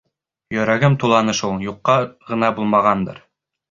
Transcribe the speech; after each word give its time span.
Йөрәгем 0.55 0.95
туланы 1.05 1.37
шул, 1.43 1.55
юҡҡа 1.69 2.01
ғына 2.35 2.55
булмағандыр. 2.61 3.27